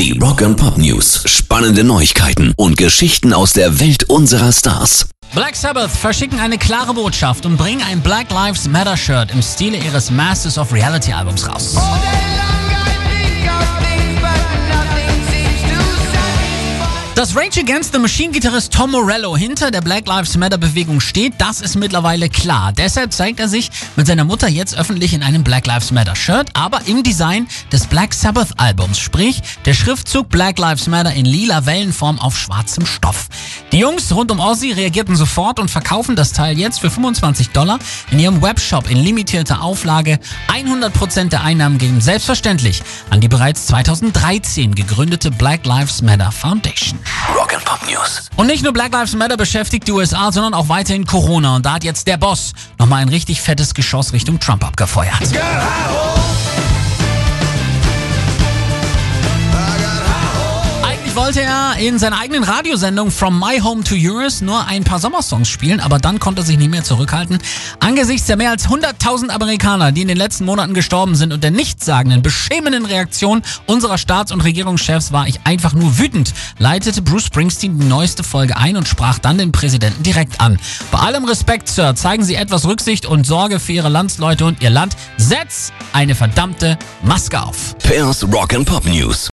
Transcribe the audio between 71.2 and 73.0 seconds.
und der nichtssagenden, beschämenden